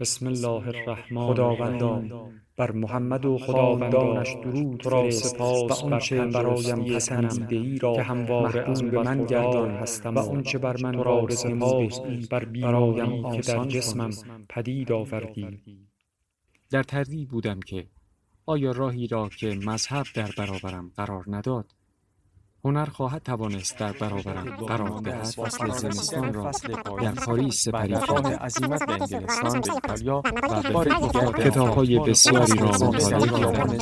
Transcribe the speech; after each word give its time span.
بسم 0.00 0.26
الله 0.26 0.68
الرحمن 0.68 1.26
خداوندا 1.26 2.02
بر 2.56 2.72
محمد 2.72 3.24
و 3.24 3.38
خداوندانش 3.38 4.28
درود 4.44 4.86
را 4.86 5.10
سپاس 5.10 5.82
و 5.82 5.86
آنچه 5.86 6.26
بر 6.26 6.42
برایم 6.42 6.84
پسندیده 6.94 7.56
ای 7.56 7.78
را 7.78 7.94
که 7.94 8.02
همواره 8.02 8.70
از 8.70 8.84
من 8.84 9.24
گردان 9.24 9.70
هستم 9.70 10.14
و 10.14 10.18
آنچه 10.18 10.58
بر 10.58 10.76
من 10.82 11.04
را 11.04 11.28
سپاس 11.28 12.00
بر 12.30 12.44
برایم 12.44 13.32
که 13.32 13.40
در 13.40 13.64
جسمم 13.64 14.10
پدید 14.48 14.92
آوردی. 14.92 15.62
در 16.70 16.82
تردید 16.82 17.28
بودم 17.28 17.60
که 17.60 17.86
آیا 18.46 18.70
راهی 18.70 19.06
را 19.06 19.28
که 19.28 19.58
مذهب 19.66 20.06
در 20.14 20.30
برابرم 20.38 20.92
قرار 20.96 21.24
نداد 21.26 21.72
هنر 22.64 22.84
خواهد 22.84 23.22
توانست 23.22 23.78
در 23.78 23.92
برابرم 23.92 24.56
قرار 24.56 25.00
دهد 25.00 25.24
فصل 25.24 25.70
زمستان 25.70 26.34
را 26.34 26.50
در 27.02 27.12
پاریس 27.12 27.62
سپری 27.64 27.92
راه 27.92 28.06
کردم 28.06 28.30
عزیمت 28.30 28.86
به 28.86 28.92
انگلستان 28.92 29.60
به 29.60 29.72
ایتالیا 29.72 30.22
و 30.74 30.84
به 30.84 30.94
دیگر 30.94 31.50
کتاب‌های 31.50 31.98
آفریقا 31.98 32.04
بسیاری 32.04 32.58
را 32.58 32.66
مطالعه 32.66 33.40
کردم. 33.40 33.76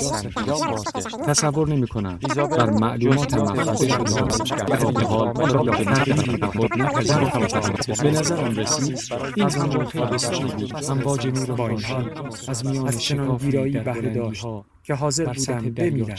تصور 1.27 1.69
نمی 1.69 1.87
کنم 1.87 2.19
بر 2.51 2.71
معلومات 2.71 3.35
جز 3.35 3.83
شده 3.85 4.65
در 4.65 4.77
حال 4.77 5.51
را 5.51 5.63
به 5.63 5.85
تغییری 5.85 6.37
به 6.37 6.47
خود 6.47 6.79
نپذیرفتم 6.79 8.03
به 8.03 8.11
نظر 8.11 8.37
آن 8.37 8.57
رسید 8.57 8.99
این 9.37 9.49
خیلی 9.49 10.05
بسیاری 10.07 10.45
بود 10.45 10.85
امواج 10.91 11.27
نور 11.27 11.53
با 11.53 11.69
این 11.69 11.79
خورشید 11.79 12.19
حال 12.19 12.33
از 12.49 12.67
میان 12.67 12.99
شکافی 12.99 13.47
ویرایی 13.47 13.79
بهره 13.79 14.15
داشت 14.15 14.47
که 14.83 14.95
حاضر 14.95 15.33
بودم 15.33 15.71
بمیرم 15.71 16.17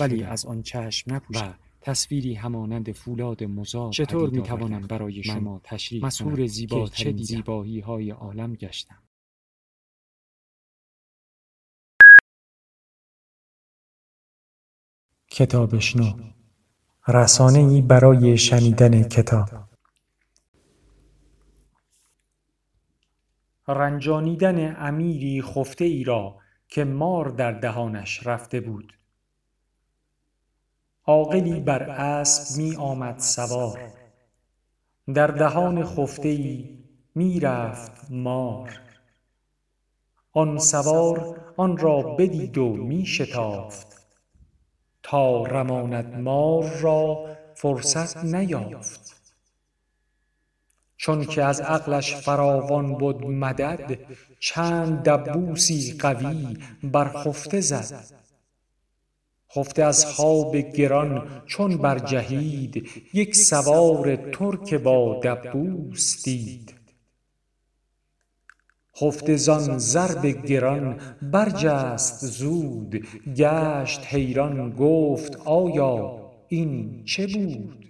ولی 0.00 0.22
از 0.24 0.46
آن 0.46 0.62
چشم 0.62 1.10
و 1.10 1.14
نپوشم 1.14 1.54
تصویری 1.86 2.34
همانند 2.34 2.92
فولاد 2.92 3.44
مزار 3.44 3.92
چطور 3.92 4.30
می‌توانم 4.30 4.74
آوردم 4.74 4.86
برای 4.86 5.22
شما 5.22 5.60
تشریح 5.64 6.46
زیباترین 6.46 7.16
که 7.16 7.22
چه؟ 7.22 7.24
زیبایی 7.24 7.80
های 7.80 8.10
عالم 8.10 8.54
گشتم. 8.54 9.02
کتابشنو 15.30 16.12
رسانه 17.08 17.58
ای 17.58 17.82
برای 17.82 18.38
شنیدن 18.38 19.02
کتاب. 19.02 19.48
رنجانیدن 23.68 24.76
امیری 24.76 25.42
خفته 25.42 25.84
ای 25.84 26.04
را 26.04 26.38
که 26.68 26.84
مار 26.84 27.28
در 27.28 27.52
دهانش 27.52 28.26
رفته 28.26 28.60
بود. 28.60 28.92
عاقلی 31.08 31.60
بر 31.60 31.82
اسب 31.82 32.58
می 32.58 32.76
آمد 32.76 33.18
سوار. 33.18 33.80
در 35.14 35.26
دهان 35.26 35.84
خفته 35.84 36.28
ای 36.28 36.78
می 37.14 37.40
رفت 37.40 38.10
مار. 38.10 38.80
آن 40.32 40.58
سوار 40.58 41.40
آن 41.56 41.76
را 41.76 42.02
بدید 42.02 42.58
و 42.58 42.68
می 42.68 43.06
شتافت 43.06 44.06
تا 45.02 45.42
رماند 45.42 46.20
مار 46.20 46.70
را 46.80 47.36
فرصت 47.54 48.24
نیافت. 48.24 49.16
چون 50.96 51.24
که 51.24 51.44
از 51.44 51.60
عقلش 51.60 52.14
فراوان 52.14 52.94
بد 52.94 53.24
مدد 53.24 53.98
چند 54.40 55.02
دبوسی 55.02 55.98
قوی 55.98 56.58
بر 56.82 57.08
خفته 57.08 57.60
زد. 57.60 58.25
خفته 59.56 59.82
از 59.82 60.06
خواب 60.06 60.56
گران 60.56 61.42
چون 61.46 61.76
برجهید 61.76 62.88
یک 63.14 63.36
سوار 63.36 64.16
ترک 64.16 64.74
با 64.74 65.20
دبوس 65.24 66.24
دید. 66.24 66.74
خفته 69.00 69.36
زان 69.36 69.78
ضرب 69.78 70.26
گران 70.26 71.00
برجست 71.22 72.26
زود 72.26 73.06
گشت 73.36 74.06
حیران 74.06 74.70
گفت 74.70 75.36
آیا 75.36 76.20
این 76.48 77.04
چه 77.04 77.26
بود؟ 77.26 77.86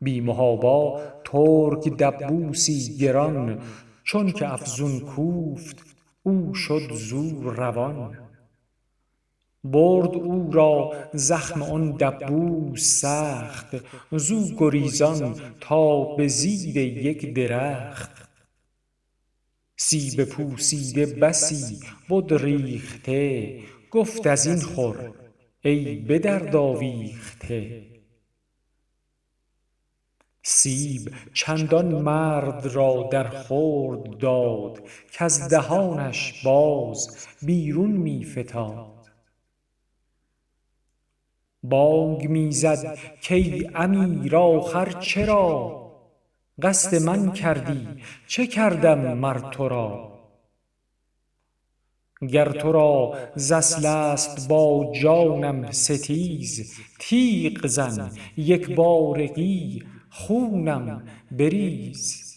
بی 0.00 0.20
محابا 0.20 1.00
ترک 1.24 1.88
دبوسی 1.88 2.96
گران 2.96 3.58
چونک 4.04 4.42
افزون 4.46 5.00
کوفت 5.00 5.76
او 6.22 6.54
شد 6.54 6.92
زو 6.92 7.50
روان. 7.50 8.31
برد 9.64 10.14
او 10.14 10.52
را 10.52 10.92
زخم 11.12 11.62
آن 11.62 11.90
دبوس 11.90 13.00
سخت 13.00 13.76
زو 14.10 14.56
گریزان 14.56 15.34
تا 15.60 16.14
به 16.14 16.28
زیر 16.28 16.76
یک 16.76 17.34
درخت. 17.34 18.28
سیب 19.76 20.24
پوسیده 20.24 21.06
بسی 21.06 21.80
بد 22.10 22.34
ریخته 22.34 23.58
گفت 23.90 24.26
از 24.26 24.46
این 24.46 24.60
خور 24.60 25.12
ای 25.64 25.96
به 25.96 26.18
درد 26.18 26.56
آویخته 26.56 27.82
سیب 30.42 31.12
چندان 31.34 31.94
مرد 31.94 32.66
را 32.66 33.08
در 33.12 33.28
خورد 33.28 34.18
داد 34.18 34.82
کز 35.12 35.48
دهانش 35.48 36.44
باز 36.44 37.26
بیرون 37.42 37.90
می 37.90 38.24
فتاد. 38.24 39.01
بانگ 41.62 42.28
می 42.28 42.52
زد 42.52 42.98
کای 43.28 43.70
امیر 43.74 44.36
آخر 44.36 44.92
چرا؟ 44.92 45.82
قصد 46.62 47.02
من 47.02 47.32
کردی 47.32 47.88
چه 48.26 48.46
کردم 48.46 49.18
مر 49.18 49.38
تو 49.38 49.68
را 49.68 50.12
گر 52.30 52.52
تو 52.52 52.72
را 52.72 53.14
ز 53.34 53.52
اصل 53.52 53.86
است 53.86 54.48
با 54.48 54.92
جانم 55.02 55.70
ستیز 55.70 56.74
تیغ 57.00 57.66
زن 57.66 58.10
یک 58.36 58.74
بارگی 58.74 59.82
خونم 60.10 61.04
بریز. 61.30 62.32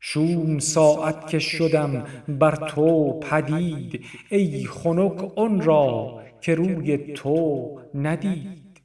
شوم 0.00 0.58
ساعت 0.58 1.26
که 1.26 1.38
شدم 1.38 2.06
بر 2.28 2.56
تو 2.68 3.20
پدید 3.20 4.04
ای 4.30 4.64
خنک 4.64 5.38
آن 5.38 5.60
را 5.60 6.25
که 6.46 6.54
روی 6.54 7.12
تو 7.12 7.80
ندید. 7.94 8.80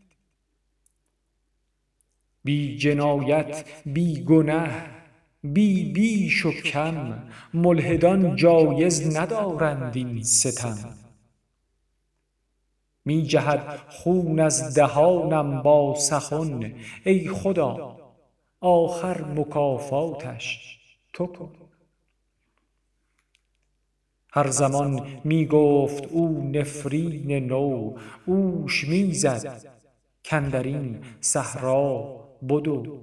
بی 2.44 2.78
جنایت 2.78 3.66
بی 3.86 4.24
گنه 4.24 4.86
بی 5.44 5.92
بیش 5.92 6.46
و 6.46 6.52
کم 6.52 7.24
ملحدان 7.54 8.36
جایز 8.36 9.18
ندارند 9.18 9.98
این 9.98 10.24
ستم. 10.24 10.96
می 13.06 13.24
جهد 13.24 13.80
خون 13.90 14.40
از 14.40 14.76
دهانم 14.76 15.62
با 15.62 15.96
سخن 15.96 16.74
ای 17.06 17.28
خدا 17.30 17.98
آخر 18.62 19.22
مکافاتش 19.22 20.80
تو 21.14 21.28
کن. 21.28 21.61
هر 24.32 24.48
زمان 24.48 25.08
می 25.24 25.46
گفت 25.46 26.06
او 26.06 26.52
نفرین 26.54 27.46
نو 27.46 27.98
اوش 28.26 28.88
می 28.88 29.14
زد 29.14 29.68
کاندر 30.30 30.64
این 30.64 31.00
صحرا 31.22 32.20
بدو. 32.50 33.02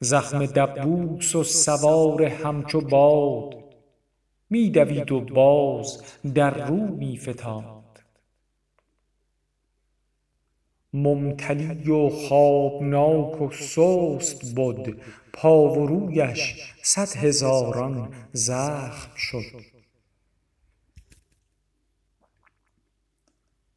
زخم 0.00 0.46
دبوس 0.46 1.36
و 1.36 1.44
سوار 1.44 2.22
همچو 2.22 2.80
باد 2.80 3.54
می 4.50 4.70
دوید 4.70 5.12
و 5.12 5.20
باز 5.20 6.02
در 6.34 6.66
رو 6.66 6.76
می 6.76 7.18
فتاد 7.18 7.78
ممتلی 10.92 11.90
و 11.90 12.08
خوابناک 12.08 13.42
و 13.42 13.50
سست 13.50 14.54
بد 14.54 14.94
و 15.46 15.86
رویش 15.86 16.54
صد 16.82 17.16
هزاران 17.16 18.14
زخم 18.32 19.16
شد. 19.16 19.78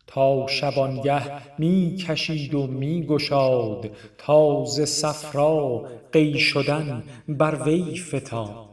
تا 0.07 0.47
شبانگه 0.47 1.59
می 1.59 1.95
کشید 2.07 2.53
و 2.53 2.67
می 2.67 3.05
گشاد 3.05 3.89
تا 4.17 4.65
ز 4.65 4.81
صفرا 4.81 5.87
قی 6.11 6.39
شدن 6.39 7.03
بر 7.27 7.63
وی 7.63 7.97
فتاد. 7.99 8.71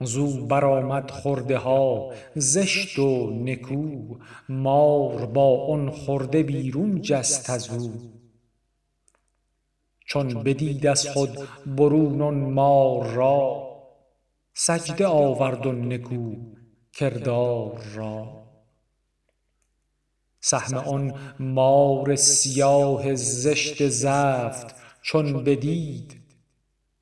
زو 0.00 0.46
برآمد 0.46 1.10
خرده 1.10 1.58
ها 1.58 2.12
زشت 2.34 2.98
و 2.98 3.30
نکو 3.30 4.16
مار 4.48 5.26
با 5.26 5.66
آن 5.66 5.90
خرده 5.90 6.42
بیرون 6.42 7.00
جست 7.02 7.50
ازو 7.50 7.90
چون 10.12 10.42
بدید 10.42 10.86
از 10.86 11.06
خود 11.06 11.48
برون 11.66 12.34
مار 12.34 13.06
را. 13.06 13.68
سجده 14.54 15.06
آورد 15.06 15.66
و 15.66 15.72
نکو 15.72 16.36
کردار 16.92 17.82
را. 17.94 18.46
سهم 20.40 20.76
آن 20.76 21.14
مار 21.38 22.16
سیاه 22.16 23.14
زشت 23.14 23.88
زفت 23.88 24.74
چون 25.02 25.44
بدید 25.44 26.20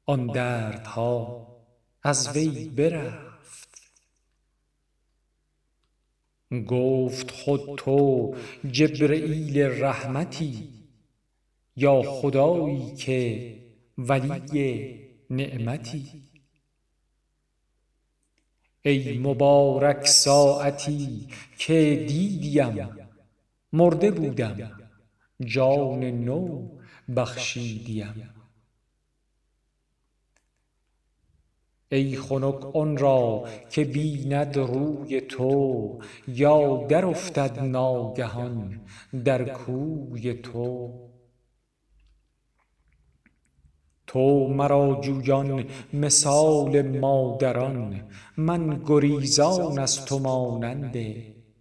آن 0.06 0.26
دردها 0.26 1.46
از 2.02 2.36
وی 2.36 2.68
برفت. 2.68 3.92
گفت 6.68 7.30
خود 7.30 7.78
تو 7.78 8.34
جبرییل 8.70 9.58
رحمتی 9.58 10.79
یا 11.80 12.02
خدایی 12.02 12.94
که 12.94 13.56
ولی 13.98 15.00
نعمتی. 15.30 16.22
ای 18.82 19.18
مبارک 19.18 20.06
ساعتی 20.06 21.28
که 21.58 22.04
دیدیم 22.08 22.88
مرده 23.72 24.10
بودم 24.10 24.72
جان 25.40 26.04
نو 26.04 26.68
بخشیدیم. 27.16 28.34
ای 31.92 32.16
خنک 32.16 32.76
آن 32.76 32.96
را 32.96 33.48
که 33.70 33.84
بیند 33.84 34.56
روی 34.56 35.20
تو 35.20 35.98
یا 36.28 36.86
درافتد 36.86 37.58
ناگهان 37.58 38.80
در 39.24 39.44
کوی 39.44 40.34
تو. 40.34 41.09
تو 44.12 44.48
مرا 44.48 45.00
جویان 45.00 45.64
مثال 45.92 46.98
مادران. 46.98 48.10
من 48.36 48.82
گریزان 48.86 49.78
از 49.78 50.04
تو 50.04 50.18
مانند 50.18 50.96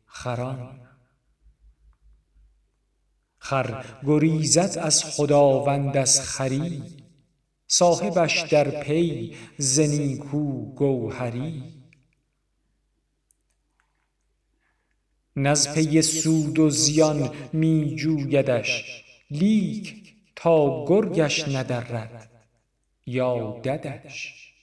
خران. 0.06 0.80
خر 3.38 3.86
گریزد 4.06 4.78
از 4.81 5.04
خداوند 5.04 5.98
از 5.98 6.22
خری. 6.22 6.84
صاحبش 7.68 8.42
در 8.42 8.84
پی 8.84 9.36
ز 9.57 9.80
نیکو 9.80 10.74
گوهری. 10.75 11.63
نز 15.36 15.74
پی 15.74 16.02
سود 16.02 16.60
و 16.60 16.69
زیان 16.69 17.30
می 17.54 17.95
جویدش. 17.95 19.04
لیک 19.31 20.13
تا 20.36 20.86
گرگش 20.86 21.48
ندرد. 21.48 22.38
یا 23.09 23.59
ددش 23.63 24.53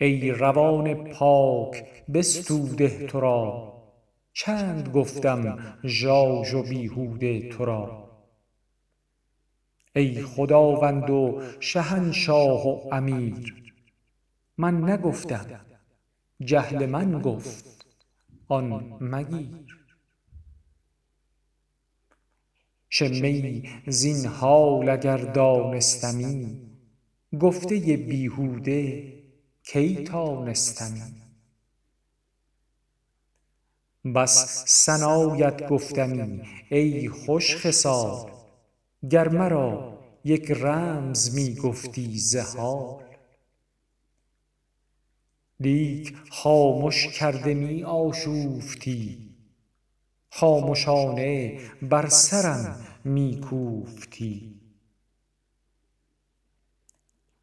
ای 0.00 0.30
روان 0.30 0.94
پاک 0.94 1.84
بستوده 2.14 3.06
تو 3.06 3.20
را. 3.20 3.74
چند 4.32 4.88
گفتم 4.88 5.76
ژاژ 5.84 6.54
و 6.54 6.62
بیهوده 6.62 7.48
تو 7.48 7.64
را. 7.64 8.10
ای 9.96 10.22
خداوند 10.22 11.10
و 11.10 11.42
شهنشاه 11.60 12.68
و 12.68 12.94
امیر 12.94 13.72
من 14.58 14.90
نگفتم 14.90 15.60
جهل 16.40 16.86
من 16.86 17.22
گفت 17.22 17.86
آن 18.48 18.96
مگیر. 19.00 19.77
شمه 22.90 23.28
ای 23.28 23.62
زین 23.86 24.26
حال 24.26 24.88
اگر 24.88 25.16
دانستمی 25.16 26.60
گفته 27.40 27.76
بیهوده 27.96 29.12
کی 29.62 30.04
تانستمی؟ 30.04 31.12
بس 34.14 34.64
ثنایت 34.66 35.68
گفتمی 35.68 36.42
ای 36.70 37.08
خوش 37.08 37.56
خصال 37.56 38.30
گر 39.10 39.28
مرا 39.28 39.98
یک 40.24 40.50
رمز 40.50 41.34
می 41.34 41.54
گفتی 41.54 42.18
ز 42.18 42.36
حال. 42.36 43.04
لیک 45.60 46.16
خامش 46.30 47.06
کرده 47.06 47.54
می 47.54 47.84
آشوفتی 47.84 49.27
خامشانه 50.30 51.60
بر 51.82 52.08
سرم 52.08 52.86
می 53.04 53.40
کوفتی 53.40 54.60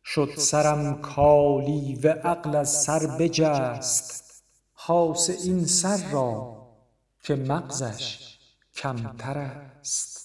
شد 0.05 0.29
سرم 0.37 1.01
کالی 1.01 1.95
و 2.03 2.07
عقل 2.07 2.55
از 2.55 2.83
سر 2.83 3.17
بجست. 3.19 4.43
خاصه 4.73 5.33
این 5.33 5.65
سر 5.65 6.11
را 6.11 6.67
که 7.23 7.35
مغزش 7.35 8.37
کمترست 8.75 10.15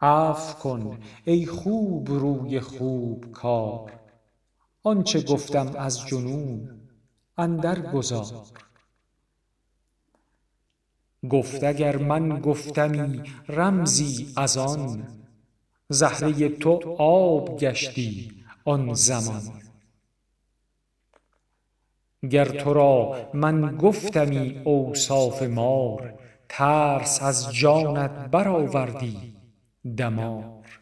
عفو 0.00 0.58
کن 0.58 1.00
ای 1.24 1.46
خوبروی 1.46 2.60
خوب 2.60 3.32
کار. 3.32 3.92
آنچه 4.82 5.22
گفتم 5.22 5.74
از 5.76 6.06
جنون 6.06 6.80
اندرگذار 7.38 8.46
گفت 11.30 11.64
اگر 11.64 11.96
من 11.96 12.40
گفتمی 12.40 13.22
رمزی 13.48 14.32
از 14.36 14.56
آن 14.56 15.08
زهره 15.88 16.48
تو 16.48 16.96
آب 16.98 17.58
گشتی 17.58 18.32
آن 18.64 18.94
زمان. 18.94 19.42
گر 22.30 22.44
تو 22.44 22.72
را 22.72 23.16
من 23.34 23.76
گفتمی 23.76 24.62
اوصاف 24.64 25.42
مار 25.42 26.14
ترس 26.48 27.22
از 27.22 27.54
جانت 27.54 28.10
برآوردی 28.10 29.36
دمار. 29.96 30.81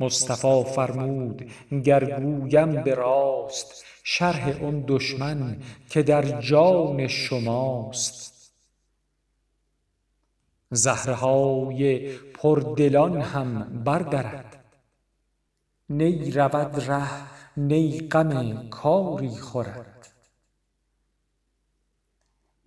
مصطفی 0.00 0.64
فرمود 0.64 1.50
گر 1.84 2.20
گویم 2.20 2.82
به 2.82 2.94
راست 2.94 3.84
شرح 4.02 4.64
آن 4.64 4.84
دشمن 4.88 5.56
که 5.90 6.02
در 6.02 6.40
جان 6.40 7.06
شماست. 7.06 8.52
زهره 10.70 11.14
های 11.14 12.16
پردلان 12.18 13.20
هم 13.20 13.82
بردرد 13.84 14.64
نی 15.90 16.30
رود 16.30 16.90
ره 16.90 17.08
نی 17.56 18.08
غم 18.08 18.68
کاری 18.68 19.28
خورد. 19.28 19.95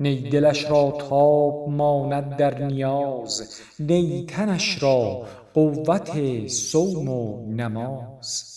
نی 0.02 0.30
دلش 0.30 0.66
را 0.66 0.92
تاب 1.10 1.70
ماند 1.70 2.38
در 2.38 2.64
نیاز. 2.64 3.62
نی 3.80 4.26
تنش 4.26 4.84
را 4.84 5.28
قوت 5.54 6.48
صوم 6.48 7.10
و 7.10 7.46
نماز. 7.56 8.56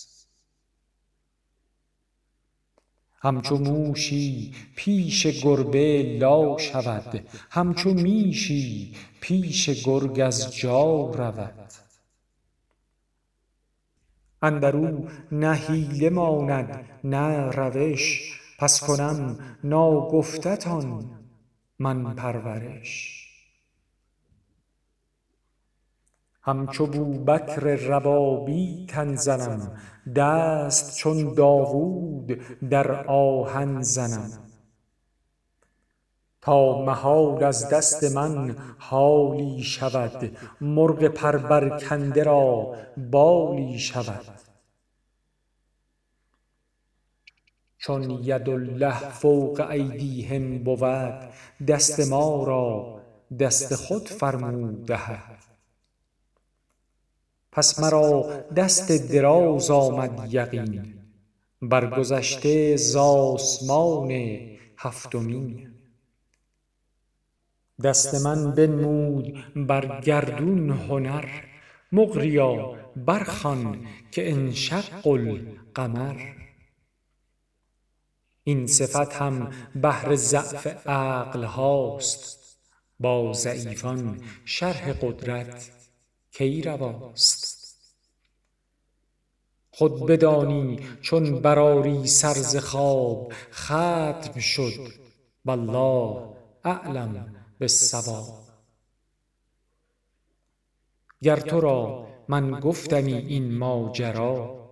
همچو 3.18 3.58
موشی 3.58 4.54
پیش 4.76 5.26
گربه 5.26 6.18
لا 6.20 6.58
شود. 6.58 7.28
همچو 7.50 7.94
میشی 7.94 8.94
پیش 9.20 9.70
گرگ 9.84 10.20
از 10.20 10.56
جا 10.56 11.10
رود. 11.10 11.72
اندر 14.42 14.76
او 14.76 15.08
نه 15.32 15.54
حیله 15.54 16.10
ماند 16.10 16.84
نه 17.04 17.50
روش. 17.50 18.32
پس 18.58 18.80
کنم 18.84 19.38
ناگفته 19.64 20.56
تان 20.56 21.21
من 21.82 22.14
پرورش 22.14 23.22
همچو 26.42 26.86
بوبکر 26.86 27.60
ربابی 27.60 28.86
تن 28.88 29.14
زنم 29.14 29.80
دست 30.16 30.96
چون 30.96 31.34
داوود 31.34 32.26
در 32.70 33.06
آهن 33.06 33.82
زنم. 33.82 34.30
تا 36.40 36.82
محال 36.82 37.44
از 37.44 37.68
دست 37.68 38.04
من 38.04 38.56
حالی 38.78 39.62
شود 39.62 40.36
مرغ 40.60 41.04
پر 41.04 41.36
برکنده 41.36 42.22
را 42.22 42.74
بالی 42.96 43.78
شود. 43.78 44.51
چون 47.82 48.10
یدالله 48.22 49.10
فوق 49.10 49.60
ایدیهم 49.70 50.58
بود 50.58 51.18
دست 51.68 52.00
ما 52.10 52.44
را 52.44 53.00
دست 53.38 53.74
خود 53.74 54.08
فرمود 54.08 54.86
دهد 54.86 55.44
پس 57.52 57.80
مرا 57.80 58.44
دست 58.56 58.92
دراز 59.12 59.70
آمد 59.70 60.34
یقین 60.34 60.94
برگذشته 61.62 62.76
ز 62.76 62.96
آسمان 62.96 64.10
هفتمین. 64.76 65.74
دست 67.84 68.26
من 68.26 68.52
بنمود 68.54 69.44
بر 69.56 70.00
گردون 70.00 70.70
هنر 70.70 71.24
مقریا 71.92 72.74
برخوان 72.96 73.86
که 74.10 74.30
انشق 74.32 75.06
القمر. 75.06 76.41
این 78.44 78.66
صفت 78.66 79.12
هم 79.12 79.50
بهر 79.74 80.14
ضعف 80.14 80.66
عقل 80.86 81.44
هاست. 81.44 82.38
با 83.00 83.32
ضعیفان 83.32 84.20
شرح 84.44 84.92
قدرت 84.92 85.70
کی 86.30 86.62
رواست؟ 86.62 87.62
خود 89.70 90.06
بدانی 90.06 90.80
چون 91.00 91.40
برآری 91.40 92.06
سر 92.06 92.34
ز 92.34 92.56
خواب 92.56 93.32
ختم 93.52 94.40
شد. 94.40 94.92
والله 95.44 96.28
اعلم 96.64 97.34
بالصواب. 97.60 98.42
گر 101.22 101.36
تو 101.36 101.60
را 101.60 102.06
من 102.28 102.60
گفتمی 102.60 103.14
این 103.14 103.58
ماجرا 103.58 104.62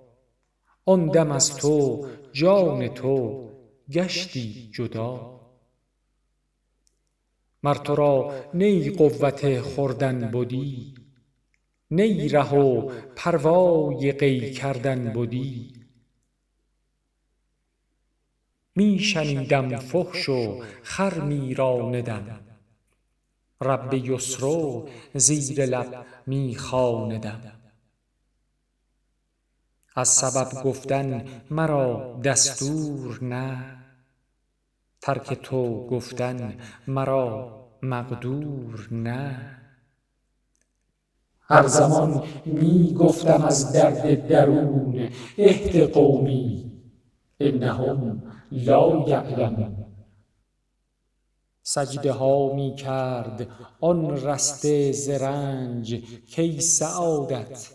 آن 0.85 1.07
دم 1.07 1.31
از 1.31 1.57
تو 1.57 2.07
جان 2.33 2.89
تو 2.89 3.50
گشتی 3.93 4.71
جدا. 4.75 5.41
مر 7.63 7.75
تو 7.75 7.95
را 7.95 8.45
نی 8.55 8.91
قوت 8.91 9.61
خوردن 9.61 10.31
بدی 10.31 10.95
نی 11.91 12.29
ره 12.29 12.55
و 12.55 12.89
پروای 13.17 14.13
قی 14.13 14.53
کردن 14.53 15.13
بدی. 15.13 15.73
می 18.77 18.99
شنیدم 18.99 19.77
فحش 19.77 20.29
و 20.29 20.65
خر 20.83 21.21
می 21.21 21.55
راندم 21.55 22.41
رب 23.61 23.95
یسر 23.95 24.83
زیر 25.15 25.67
لب 25.67 26.07
می 26.27 26.55
خواندم. 26.55 27.61
از 29.97 30.09
سبب 30.09 30.63
گفتن 30.63 31.25
مرا 31.51 32.21
دستور 32.25 33.25
نه. 33.25 33.80
ترک 35.01 35.35
تو 35.43 35.87
گفتن 35.87 36.59
مرا 36.87 37.61
مقدور 37.83 38.89
نه. 38.91 39.57
هر 41.41 41.67
زمان 41.67 42.23
می 42.45 42.95
گفتم 42.95 43.45
از 43.45 43.73
درد 43.73 44.29
درون 44.29 45.09
اهد 45.39 45.93
قومی 45.93 46.73
انهم 47.41 48.23
لا 48.53 49.05
یعلمون. 49.09 49.87
سجده 51.63 52.13
ها 52.13 52.55
می 52.55 52.75
کرد 52.75 53.49
آن 53.81 54.11
رسته 54.11 54.93
ز 54.93 55.09
رنج 55.09 56.03
کای 56.37 56.61
سعادت؟ 56.61 57.69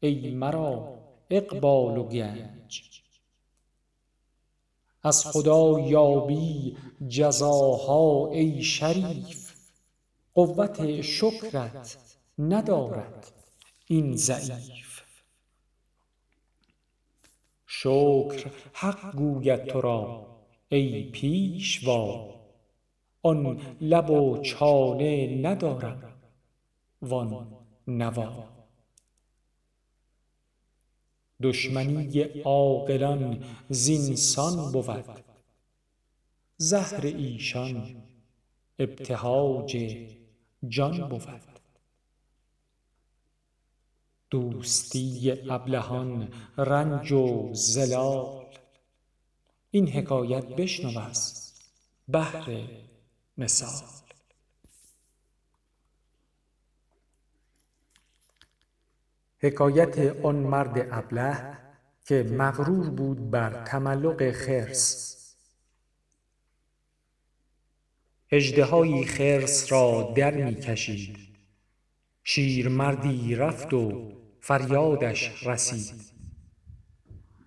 ای 0.00 0.34
مرا 0.34 0.98
اقبال 1.30 1.98
و 1.98 2.04
گنج. 2.04 2.53
از 5.04 5.26
خدا 5.26 5.80
یابی 5.80 6.76
جزاها 7.08 8.30
ای 8.32 8.62
شریف. 8.62 9.52
قوت 10.34 11.00
شکرت 11.00 11.96
ندارد 12.38 13.32
این 13.86 14.16
ضعیف. 14.16 15.02
شکر 17.66 18.50
حق 18.72 19.16
گوید 19.16 19.64
تو 19.64 19.80
را 19.80 20.26
ای 20.68 21.10
پیشوا. 21.10 22.34
آن 23.22 23.60
لب 23.80 24.10
و 24.10 24.42
چانه 24.42 25.40
ندارم 25.42 26.14
وان 27.02 27.46
نوا. 27.88 28.53
دشمنی 31.42 32.22
عاقلان 32.44 33.44
زین 33.68 34.16
سان 34.16 34.72
بود. 34.72 35.24
زهر 36.56 37.06
ایشان 37.06 38.02
ابتهاج 38.78 39.96
جان 40.68 41.08
بود. 41.08 41.28
دوستی 44.30 45.32
ابلهان 45.50 46.28
رنج 46.58 47.12
و 47.12 47.50
ضلال 47.54 48.44
این 49.70 49.88
حکایت 49.88 50.46
بشنو 50.46 50.98
از 50.98 51.52
بهر 52.08 52.68
مثال. 53.38 54.03
حکایت 59.44 59.98
آن 60.22 60.36
مرد 60.36 60.88
ابله 60.90 61.56
که 62.04 62.22
مغرور 62.22 62.90
بود 62.90 63.30
بر 63.30 63.64
تملق 63.64 64.30
خرس. 64.30 65.10
اژدهایی 68.30 69.04
خرس 69.04 69.72
را 69.72 70.12
در 70.16 70.34
می 70.34 70.54
کشید. 70.54 71.16
شیرمردی 72.22 73.34
رفت 73.34 73.74
و 73.74 74.12
فریادش 74.40 75.46
رسید. 75.46 76.00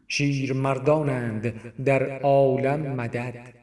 شیرمردانند 0.07 1.73
در 1.83 2.19
عالم 2.19 2.79
مدد. 2.79 3.53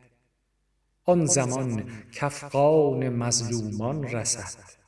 آن 1.04 1.26
زمان 1.26 1.84
کافغان 2.20 3.08
مظلومان 3.08 4.04
رسد. 4.04 4.83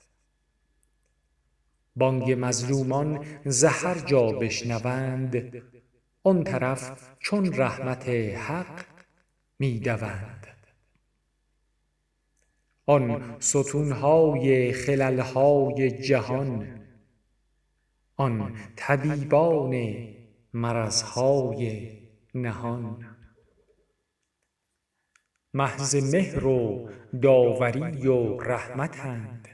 بانگ 1.97 2.37
مظلومان 2.39 3.25
ز 3.45 3.65
هر 3.65 3.99
جا 3.99 4.27
بشنوند 4.27 5.63
آن 6.23 6.45
طرف 6.45 7.11
چون 7.19 7.53
رحمت 7.55 8.09
حق 8.09 8.85
می 9.59 9.81
دوند 9.81 10.47
آن 12.87 13.37
ستون 13.39 13.93
های 13.93 14.73
خلل 14.73 15.21
های 15.21 15.91
جهان 15.91 16.81
آن 18.17 18.57
طبیبان 18.77 20.07
مرض 20.53 21.03
های 21.03 21.91
نهان. 22.35 23.17
محض 25.55 26.15
مهر 26.15 26.47
و 26.47 26.91
داوری 27.23 28.07
و 28.07 28.41
رحمتند. 28.41 29.49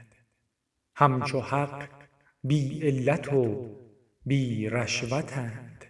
همچو 0.95 1.39
حق 1.39 2.02
بی 2.43 2.79
علت 2.81 3.33
و 3.33 3.69
بی 4.25 4.69
رشوتند. 4.69 5.85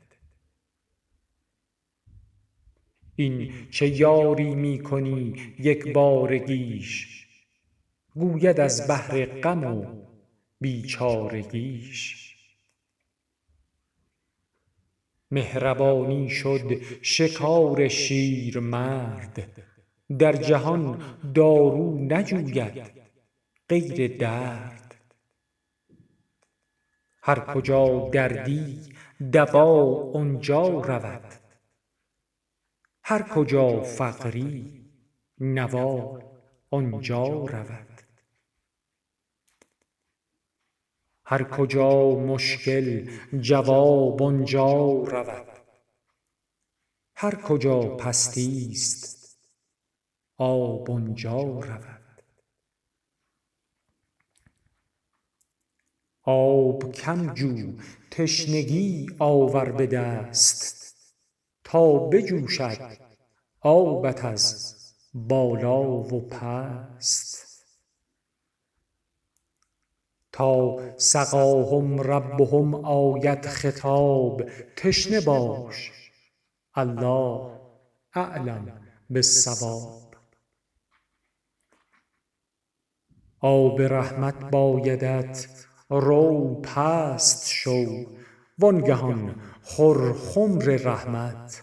این 3.15 3.53
چه 3.71 3.87
یاری 3.87 4.55
می 4.55 4.79
کنی 4.79 5.35
یک 5.59 5.93
بارگیش 5.93 7.23
گوید 8.15 8.59
از 8.59 8.87
بهر 8.87 9.25
غم 9.25 9.63
و 9.63 9.85
بیچارگیش 10.59 12.23
مهربانی 15.31 16.29
شد 16.29 16.81
شکار 17.01 17.87
شیرمرد 17.87 19.63
در 20.19 20.33
جهان 20.33 21.01
دارو 21.33 21.99
نجوید 21.99 22.81
غیر 23.69 24.17
درد. 24.17 24.82
هر 27.25 27.53
کجا 27.53 28.09
دردی 28.09 28.93
دوا 29.33 30.11
آن 30.13 30.39
جا 30.39 30.67
رود. 30.67 31.33
هر 33.03 33.21
کجا 33.35 33.81
فقری 33.83 34.89
نوا 35.39 36.19
آن 36.71 37.01
جا 37.01 37.23
رود. 37.23 38.01
هر 41.25 41.43
کجا 41.43 42.09
مشکل 42.09 43.09
جواب 43.33 44.23
آن 44.23 44.45
جا 44.45 44.73
رود. 45.13 45.47
هر 47.15 47.35
کجا 47.35 47.79
پستیست 47.95 49.37
آب 50.37 50.91
آن 50.91 51.15
جا 51.15 51.41
رود. 51.41 52.02
آب 56.23 56.91
کم 56.91 57.33
جو 57.33 57.73
تشنگی 58.11 59.07
آور 59.19 59.71
به 59.71 59.87
دست. 59.87 60.95
تا 61.63 61.93
بجوشد 61.93 62.97
آبت 63.61 64.25
از 64.25 64.75
بالا 65.13 65.81
و 65.81 66.27
پست. 66.27 67.43
تا 70.31 70.79
سقاهم 70.97 72.01
ربهم 72.01 72.75
آید 72.75 73.45
خطاب 73.45 74.43
تشنه 74.75 75.21
باش. 75.21 75.91
الله 76.75 77.59
اعلم 78.13 78.81
بالصواب. 79.09 80.15
آب 83.39 83.81
رحمت 83.81 84.49
بایدت 84.51 85.47
رو 85.89 86.61
پست 86.61 87.47
شو 87.47 88.05
وانگهان 88.59 89.41
خور 89.61 90.13
خمر 90.13 90.63
رحمت 90.63 91.61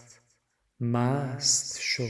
مست 0.79 1.79
شو. 1.79 2.07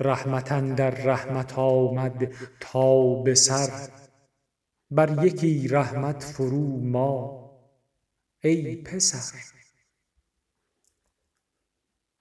رحمت 0.00 0.52
اندر 0.52 0.90
رحمت 0.90 1.58
آمد 1.58 2.32
تا 2.60 3.14
به 3.22 3.34
سر 3.34 3.88
بر 4.90 5.24
یکی 5.24 5.68
رحمت 5.68 6.22
فروما 6.22 7.50
ای 8.42 8.76
پسر. 8.76 9.38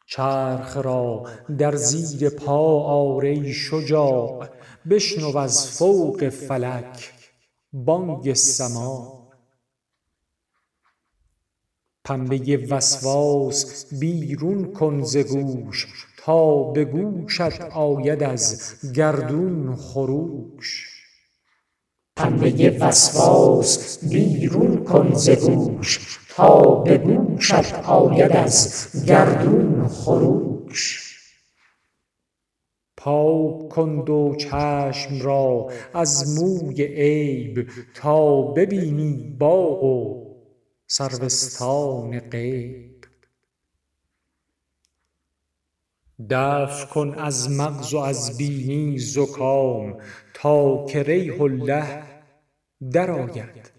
چرخ 0.06 0.78
را 0.78 1.30
در 1.58 1.76
زیر 1.76 2.30
پا 2.30 2.84
آر 2.84 3.26
ای 3.26 3.54
شجاع 3.54 4.57
بشنو 4.90 5.38
از 5.38 5.68
فوق 5.68 6.30
فلک 6.30 7.14
بانگ 7.74 8.34
سماع 8.34 9.28
پنبه 12.04 12.68
وسواس 12.70 13.94
بیرون 14.00 14.74
کن 14.74 15.04
ز 15.04 15.18
گوش 15.18 15.88
تا 16.18 16.64
به 16.64 16.86
گوشت 16.86 17.62
آید 17.74 18.24
از 18.24 18.78
گردون 29.06 29.88
خروش. 29.88 31.07
پاک 33.08 33.70
کن 33.70 34.04
دو 34.04 34.36
چشم 34.36 35.22
را 35.22 35.72
از 35.94 36.40
موی 36.40 36.84
عیب 36.84 37.70
تا 37.96 38.42
ببینی 38.42 39.36
باغ 39.40 39.84
و 39.84 40.28
سروستان 40.88 42.20
غیب. 42.20 43.06
دفع 46.30 46.86
کن 46.86 47.14
از 47.14 47.52
مغز 47.52 47.94
و 47.94 47.98
از 47.98 48.38
بینی 48.38 48.98
زکام 48.98 49.98
تا 50.34 50.86
که 50.86 51.04
ریح 51.04 51.42
الله 51.42 52.04
درآید 52.92 53.72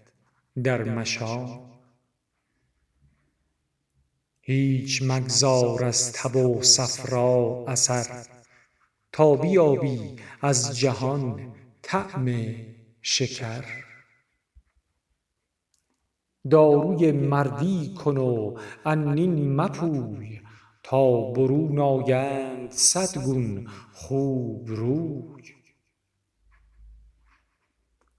در 0.63 0.83
مشام. 0.83 1.59
هیچ 4.41 5.01
مگذار 5.05 5.83
از 5.83 6.13
تب 6.13 6.35
و 6.35 6.63
صفرا 6.63 7.65
اثر 7.67 8.38
بیابی 9.25 10.15
از 10.41 10.79
جهان 10.79 11.53
طعم 11.81 12.55
شکر. 13.01 13.65
داروی 16.49 17.11
مردی 17.11 17.93
کن 17.93 18.17
و 18.17 18.57
عنین 18.85 19.55
مپوی 19.55 20.41
تا 20.83 21.31
برون 21.31 21.79
آیند 21.79 22.71
صد 22.71 23.23
گون 23.23 23.67
خوبروی 23.93 25.43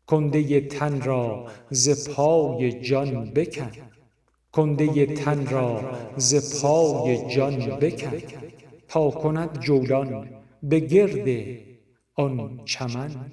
کنده 0.07 0.61
تن 0.61 1.01
را 1.01 1.51
ز 1.71 2.15
پای 2.15 2.81
جان 2.81 3.31
بکن. 7.81 8.23
تا 8.89 9.11
کند 9.11 9.61
جولان 9.61 10.40
به 10.63 10.81
گرد 10.81 11.59
آن 12.15 12.65
چمن. 12.65 13.33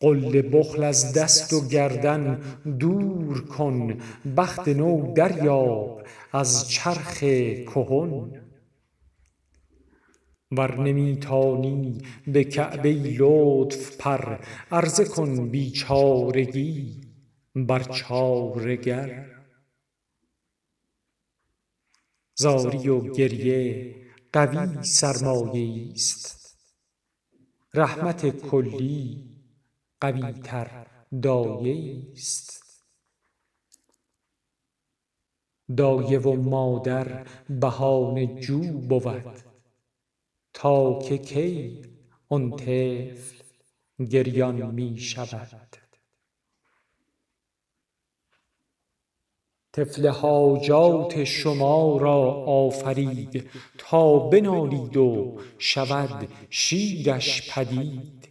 غل 0.00 0.42
بخل 0.52 0.84
از 0.84 1.12
دست 1.12 1.52
و 1.52 1.68
گردن 1.68 2.40
دور 2.78 3.46
کن 3.46 3.98
بخت 4.36 4.68
نو 4.68 5.14
دریاب 5.14 6.02
از 6.32 6.70
چرخ 6.70 7.18
کهن. 7.64 8.48
ور 10.50 10.80
نمی 10.80 11.16
تانی 11.16 11.98
به 12.26 12.44
کعبه 12.44 12.92
لطف 12.92 13.96
پر 13.96 14.38
عرضه 14.70 15.04
کن 15.04 15.48
بیچارگی 15.48 17.00
بر 17.54 17.82
چاره 17.82 18.76
گر 18.76 19.26
زاری 22.40 22.88
و 22.88 23.12
گریه 23.12 23.94
قوی 24.32 24.82
سرمایه 24.82 25.60
ایست 25.60 26.56
رحمت 27.74 28.26
کلی 28.26 29.30
قوی 30.00 30.32
تر 30.32 30.86
دایه 31.22 31.72
ایست 31.72 32.62
دایه 35.76 36.18
و 36.18 36.34
مادر 36.34 37.26
بهانه 37.48 38.40
جو 38.40 38.58
بود. 38.72 39.38
تا 40.52 40.98
که 40.98 41.18
کی 41.18 41.82
آن 42.28 42.56
طفل 42.56 43.44
گریان 44.10 44.74
می 44.74 44.98
شود 44.98 45.87
طفل 49.78 50.08
حاجات 50.08 51.24
شما 51.24 51.96
را 51.96 52.32
آفرید 52.44 53.50
تا 53.78 54.18
بنالید 54.18 54.96
و 54.96 55.40
شود 55.58 56.28
شیرش 56.50 57.52
پدید. 57.52 58.28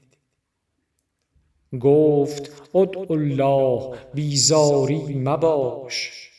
گفت 1.80 2.76
ادعوا 2.76 3.16
الله 3.16 3.98
بی 4.14 4.38
زاری 4.38 5.14
مباش 5.16 6.30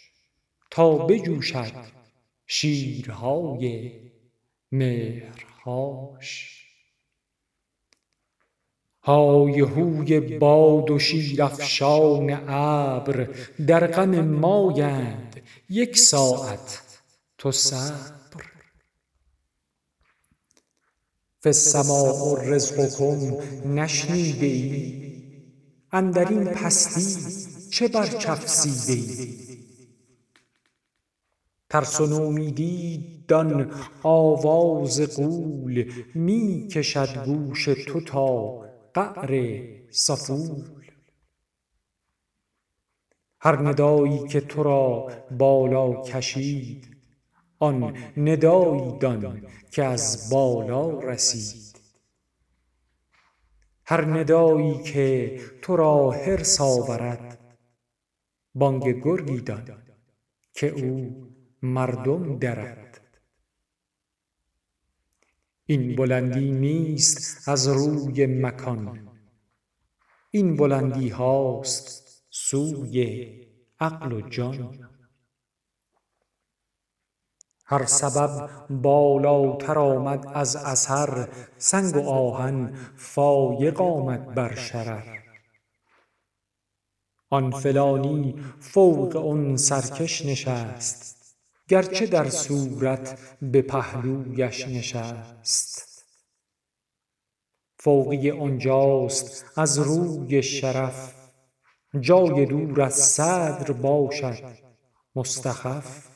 تا 0.71 0.97
بجوشد 0.97 1.73
شیرهای 2.47 3.93
مهرهاش. 4.73 6.58
های 9.09 9.61
هوی 9.61 10.21
باد 10.21 10.91
و 10.91 10.99
شیرافشان 10.99 12.41
ابر 12.49 13.29
در 13.67 13.87
غم 13.87 14.21
مایند 14.21 15.43
یک 15.71 15.99
ساعت 15.99 16.83
تو 17.39 17.53
صبر. 17.53 18.45
فی 21.41 21.49
السماء 21.49 22.43
رزقکم 22.43 23.37
نشنیده 23.75 24.47
ای؟ 24.47 25.09
اندر 25.93 26.29
این 26.29 26.45
پستی 26.45 27.71
چه 27.71 27.89
برچفسیده 27.89 28.93
ای؟ 28.93 29.39
ترس 31.71 32.01
و 32.01 32.07
نومیدیت 32.07 33.27
دان 33.29 33.71
آواز 34.03 35.17
غول 35.17 35.93
می 36.15 36.69
کشد 36.71 37.25
گوش 37.25 37.65
تو 37.65 38.01
تا 38.01 38.68
قعر 39.03 39.69
سفول. 39.91 40.65
هر 43.41 43.69
ندایی 43.69 44.29
که 44.29 44.41
تو 44.41 44.63
را 44.63 45.11
بالا 45.39 46.03
کشید 46.03 46.97
آن 47.59 47.97
ندایی 48.17 48.99
دان 48.99 49.47
که 49.71 49.85
از 49.85 50.31
بالا 50.33 51.01
رسید. 51.01 51.81
هر 53.85 54.05
ندایی 54.05 54.83
که 54.83 55.41
تو 55.63 55.77
را 55.77 56.11
حرص 56.11 56.61
آورد 56.61 57.39
بانگ 58.55 59.05
گرگی 59.05 59.41
دان 59.41 59.83
که 60.55 60.69
او 60.69 61.27
مردم 61.63 62.39
درد. 62.39 62.88
این 65.71 65.97
بلندی 65.97 66.51
نیست 66.51 67.49
از 67.49 67.69
روی 67.69 68.27
مکان. 68.27 69.09
این 70.31 70.57
بلندی 70.57 71.09
هاست 71.09 72.23
سوی 72.31 73.27
عقل 73.81 74.13
و 74.13 74.29
جان. 74.29 74.89
هر 77.65 77.85
سبب 77.85 78.51
بالاتر 78.71 79.79
آمد 79.79 80.27
از 80.35 80.57
اثر 80.57 81.29
سنگ 81.59 81.97
و 81.97 82.09
آهن 82.09 82.75
فایق 82.97 83.81
آمد 83.81 84.35
بر 84.35 84.55
شرر. 84.55 85.19
آن 87.31 87.51
فلانی 87.51 88.35
فوق 88.61 89.17
آن 89.17 89.57
سرکش 89.57 90.27
نشست. 90.27 91.18
گرچه 91.69 92.07
در 92.07 92.29
صورت 92.29 93.19
به 93.43 93.63
پهلویش 93.63 94.69
نشست. 94.69 96.05
فوقی 97.79 98.31
آنجاست 98.31 99.59
از 99.59 99.79
روی 99.79 100.43
شرف 100.43 101.15
جای 102.01 102.47
دور 102.47 102.83
از 102.83 102.95
صدر 102.95 103.73
باشد 103.73 104.59
مستخف. 105.15 106.09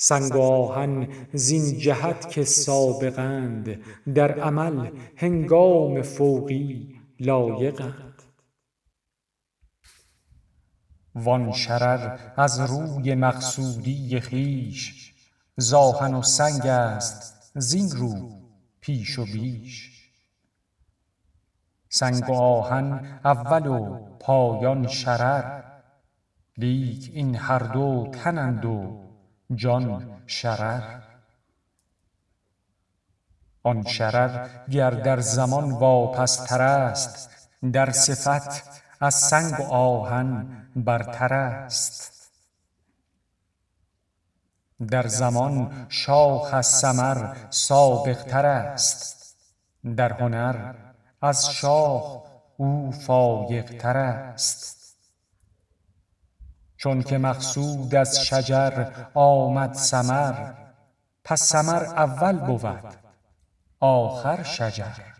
سنگ 0.00 0.32
آهن 0.36 1.08
زین 1.32 1.78
جهت 1.78 2.30
که 2.30 2.44
سابقند 2.44 3.82
در 4.14 4.40
عمل 4.40 4.90
هنگام 5.16 6.02
فوقی 6.02 6.96
لایقند. 7.20 8.07
وان 11.24 11.52
شرر 11.52 12.18
از 12.36 12.60
روی 12.60 13.14
مقصودی 13.14 14.20
خویش 14.20 15.14
ز 15.56 15.74
آهن 15.74 16.14
و 16.14 16.22
سنگ 16.22 16.66
است 16.66 17.50
زین 17.54 17.90
رو 17.90 18.30
پیش 18.80 19.18
و 19.18 19.24
بیش. 19.24 19.98
سنگ 21.88 22.30
و 22.30 22.32
آهن 22.32 23.20
اول 23.24 23.66
و 23.66 23.98
پایان 24.20 24.86
شرر 24.86 25.62
لیک 26.56 27.10
این 27.14 27.36
هر 27.36 27.58
دو 27.58 28.10
تنند 28.12 28.64
و 28.64 29.04
جان 29.54 30.20
شرر. 30.26 31.00
آن 33.62 33.82
شرر 33.82 34.48
گر 34.70 34.90
در 34.90 35.20
زمان 35.20 35.70
واپس 35.70 36.36
ترست 36.36 37.30
در 37.72 37.90
صفت 37.90 38.64
از 39.00 39.14
سنگ 39.14 39.60
و 39.60 39.62
آهن 39.62 40.46
برترست 40.76 42.18
در 44.90 45.06
زمان 45.06 45.86
شاخ 45.88 46.54
از 46.54 46.66
سابق 47.50 48.22
ترست 48.22 49.36
در 49.96 50.12
هنر 50.12 50.74
از 51.22 51.50
شاخ 51.50 52.22
او 52.56 52.92
فایق 52.92 53.78
ترست 53.78 54.78
چونک 56.76 57.12
مقصود 57.12 57.94
از 57.94 58.20
شجر 58.20 58.92
آمد 59.14 59.74
ثمر 59.74 60.52
پس 61.24 61.42
ثمر 61.42 61.84
اول 61.84 62.38
بود 62.38 62.94
آخر 63.80 64.42
شجر. 64.42 65.17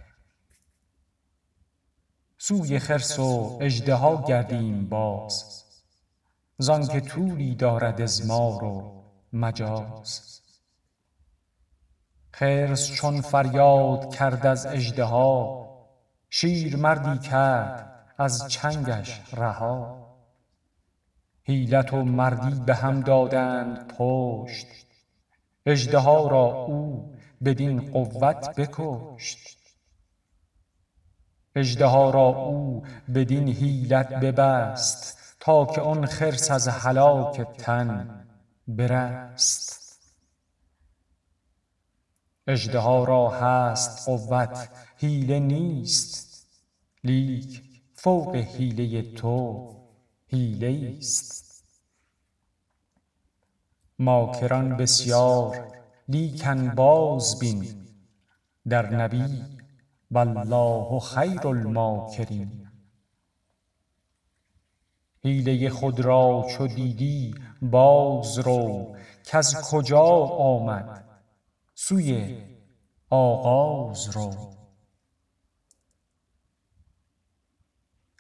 سوی 2.48 2.78
خرس 2.78 3.18
و 3.18 3.58
اژدها 3.60 4.24
گردیم 4.28 4.88
باز. 4.88 5.64
زانک 6.58 6.98
طولی 6.98 7.54
دارد 7.54 8.00
اضمار 8.00 8.64
و 8.64 9.02
مجاز. 9.32 10.40
خرس 12.32 12.92
چون 12.92 13.20
فریاد 13.20 14.14
کرد 14.14 14.46
از 14.46 14.66
اژدها 14.66 15.68
شیرمردی 16.30 17.28
کرد 17.28 18.14
از 18.18 18.48
چنگش 18.48 19.20
رها. 19.32 20.08
حیلت 21.42 21.92
و 21.94 22.04
مردی 22.04 22.60
به 22.60 22.74
هم 22.74 23.00
دادند 23.00 23.94
پشت 23.98 24.66
اژدها 25.66 26.28
را 26.28 26.64
او 26.68 27.12
بدین 27.44 27.90
قوت 27.92 28.54
بکشت. 28.56 29.57
اژدها 31.58 32.10
را 32.10 32.26
او 32.26 32.82
بدین 33.14 33.48
حیلت 33.48 34.08
ببست 34.08 35.18
تا 35.40 35.66
که 35.66 35.80
آن 35.80 36.06
خرس 36.06 36.50
از 36.50 36.68
هلاک 36.68 37.40
تن 37.40 38.24
برست. 38.68 39.78
اژدها 42.46 43.04
را 43.04 43.28
هست 43.28 44.08
قوت 44.08 44.68
حیله 44.96 45.40
نیست 45.40 46.46
لیک 47.04 47.62
فوق 47.94 48.36
حیله 48.36 49.12
تو 49.14 49.68
حیله 50.26 50.66
ایست. 50.66 51.64
ماکران 53.98 54.76
بسیار 54.76 55.76
لیکن 56.08 56.68
باز 56.68 57.38
بین 57.38 57.86
در 58.68 58.94
نبی 58.94 59.57
والله 60.10 61.00
خیر 61.00 61.46
الماکرین. 61.46 62.68
حیله 65.24 65.70
خود 65.70 66.00
را 66.00 66.46
چو 66.50 66.66
دیدی 66.66 67.34
باز 67.62 68.38
رو 68.38 68.96
کز 69.24 69.70
کجا 69.70 70.06
آمد 70.26 71.04
سوی 71.74 72.42
آغاز 73.10 74.10
رو. 74.16 74.58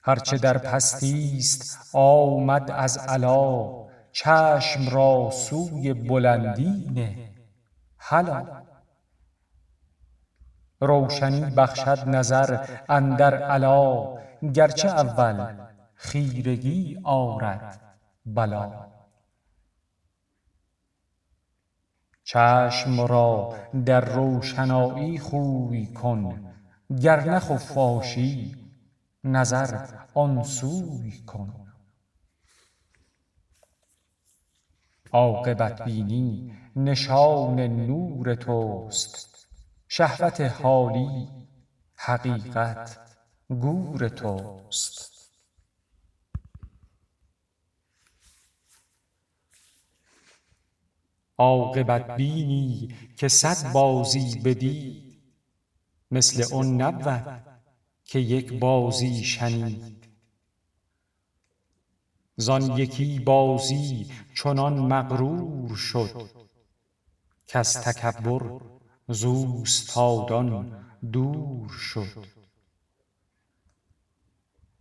هر 0.02 0.16
چه 0.16 0.38
در 0.38 0.58
پستیست 0.58 1.90
آمد 1.94 2.70
از 2.70 2.98
علا 2.98 3.88
چشم 4.12 4.88
را 4.90 5.30
سوی 5.30 5.94
بلندی 5.94 6.90
نه 6.94 7.34
هلا. 7.98 8.57
روشنی 10.80 11.40
بخشد 11.40 12.08
نظر 12.08 12.66
اندر 12.88 13.42
علا 13.42 14.14
گرچه 14.54 14.88
اول 14.88 15.54
خیرگی 15.94 17.00
آرد 17.04 17.80
بلا. 18.26 18.88
چشم 22.24 23.00
را 23.00 23.54
در 23.86 24.00
روشنایی 24.00 25.18
خوی 25.18 25.86
کن 25.86 26.52
گر 27.02 27.20
نه 27.20 27.38
خفاشی 27.38 28.56
نظر 29.24 29.86
آن 30.14 30.42
سوی 30.42 31.18
کن. 31.26 31.54
عاقبت 35.12 35.82
بینی 35.82 36.52
نشان 36.76 37.60
نور 37.60 38.34
توست 38.34 39.37
شهوت 39.88 40.40
حالی 40.40 41.28
حقیقت 41.94 42.98
گور 43.48 44.08
توست. 44.08 45.18
عاقبت 51.38 52.16
بینی 52.16 52.94
که 53.16 53.28
صد 53.28 53.72
بازی 53.72 54.38
بدید 54.44 55.22
مثل 56.10 56.54
آن 56.54 56.82
نبود 56.82 57.42
که 58.04 58.18
یک 58.18 58.58
بازی 58.58 59.24
شنید. 59.24 60.08
زان 62.36 62.78
یکی 62.78 63.18
بازی 63.18 64.10
چنان 64.34 64.78
مغرور 64.78 65.76
شد 65.76 66.30
کز 67.46 67.76
تکبر 67.76 68.77
ز 69.08 69.24
اوستادان 69.24 70.84
دور 71.12 71.68
شد. 71.68 72.26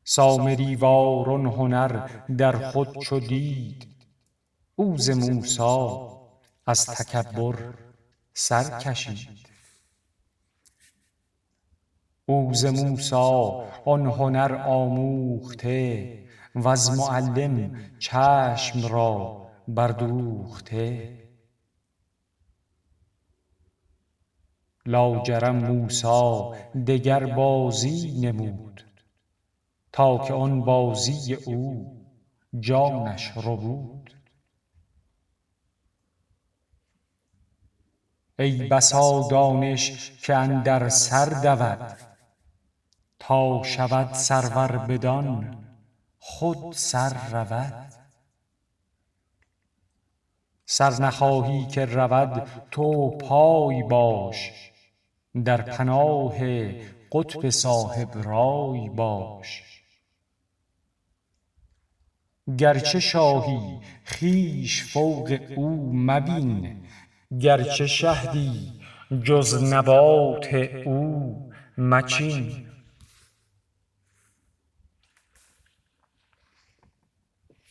سامری 0.03 0.75
وار 0.75 1.29
آن 1.29 1.45
هنر 1.45 2.07
در 2.37 2.71
خود 2.71 2.97
چو 2.97 3.19
دید. 3.19 3.87
او 4.75 4.97
از 6.65 6.85
تکبر 6.85 7.73
سر 8.33 8.79
کشید. 8.79 9.49
او 12.25 12.53
ز 12.53 12.65
آن 13.85 14.05
هنر 14.05 14.55
آموخته 14.55 16.23
وز 16.55 16.89
معلم 16.89 17.81
چشم 17.99 18.87
را 18.87 19.47
بردوخته. 19.67 21.26
لاجرم 24.87 25.55
موسی 25.55 26.57
دگر 26.87 27.25
بازی 27.25 28.19
نمود 28.21 28.83
تا 29.91 30.17
که 30.17 30.33
آن 30.33 30.61
بازی 30.61 31.33
او 31.33 31.93
جانش 32.59 33.31
ربود. 33.35 34.15
ای 38.39 38.67
بسا 38.67 39.27
دانش 39.31 40.11
که 40.21 40.35
اندر 40.35 40.89
سر 40.89 41.25
دود 41.25 41.97
تا 43.19 43.63
شود 43.63 44.13
سرور 44.13 44.77
بدان 44.77 45.65
خود 46.19 46.73
سر 46.73 47.29
رود. 47.31 47.93
سر 50.65 51.01
نخواهی 51.01 51.65
که 51.65 51.85
رود 51.85 52.47
تو 52.71 53.17
پای 53.17 53.83
باش 53.83 54.71
در 55.45 55.61
پناه 55.61 56.35
قطب 57.11 57.49
صاحب 57.49 58.09
رای 58.23 58.89
باش. 58.89 59.63
گرچه 62.57 62.99
شاهی 62.99 63.79
خویش 64.05 64.83
فوق 64.83 65.39
او 65.55 65.91
مبین 65.93 66.77
گرچه 67.41 67.87
شهدی 67.87 68.71
جز 69.23 69.73
نبات 69.73 70.53
او 70.85 71.51
مچین. 71.77 72.66